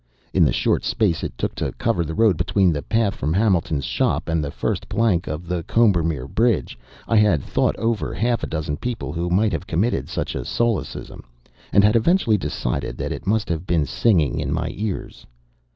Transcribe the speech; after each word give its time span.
In 0.33 0.43
the 0.43 0.51
short 0.51 0.83
space 0.83 1.23
it 1.23 1.37
took 1.37 1.53
to 1.53 1.73
cover 1.73 2.03
the 2.03 2.15
road 2.15 2.35
between 2.35 2.73
the 2.73 2.81
path 2.81 3.13
from 3.13 3.33
Hamilton's 3.35 3.85
shop 3.85 4.27
and 4.27 4.43
the 4.43 4.49
first 4.49 4.89
plank 4.89 5.27
of 5.27 5.47
the 5.47 5.61
Combermere 5.61 6.27
Bridge 6.27 6.75
I 7.07 7.17
had 7.17 7.43
thought 7.43 7.77
over 7.77 8.11
half 8.15 8.41
a 8.41 8.47
dozen 8.47 8.77
people 8.77 9.13
who 9.13 9.29
might 9.29 9.51
have 9.51 9.67
committed 9.67 10.09
such 10.09 10.33
a 10.33 10.43
solecism, 10.43 11.23
and 11.71 11.83
had 11.83 11.95
eventually 11.95 12.39
decided 12.39 12.97
that 12.97 13.11
it 13.11 13.27
must 13.27 13.47
have 13.49 13.67
been 13.67 13.85
singing 13.85 14.39
in 14.39 14.51
my 14.51 14.71
ears. 14.75 15.27